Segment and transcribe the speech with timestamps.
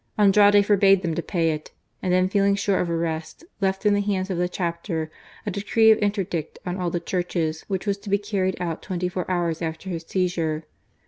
[0.17, 1.69] Andrade forbade them to pay it;
[2.01, 5.11] and then feeling sure of arrest, left in the hands of the chapter
[5.45, 9.07] a decree of interdict on all the churches, which was to .be carried out twenty
[9.07, 10.63] four hours after his seizure.